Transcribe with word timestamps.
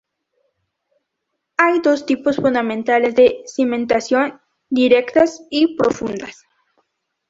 Hay 1.57 1.79
dos 1.81 2.07
tipos 2.07 2.37
fundamentales 2.37 3.13
de 3.13 3.43
cimentación: 3.45 4.41
directas 4.71 5.45
y 5.51 5.75
profundas. 5.77 6.43